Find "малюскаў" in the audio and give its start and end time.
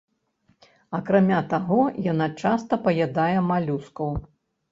3.51-4.09